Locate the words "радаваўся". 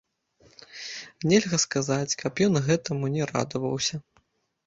3.33-3.95